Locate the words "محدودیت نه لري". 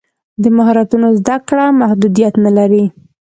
1.81-2.85